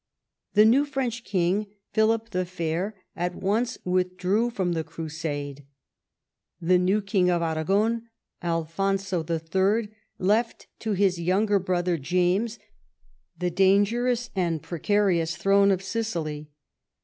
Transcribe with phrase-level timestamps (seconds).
[0.55, 5.63] The new French king, Philip the Fair, at once withdrew from the Crusade.
[6.59, 8.07] The new King of Aragon,
[8.41, 12.57] Alfonso III., left to his younger brother James
[13.37, 16.49] the dangei'ous and pre carious throne of Sicily.